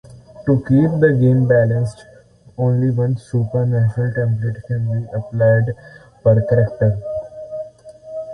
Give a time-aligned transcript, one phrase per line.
[0.47, 2.03] To keep the game balanced,
[2.57, 5.75] only one supernatural template can be applied
[6.23, 6.97] per character.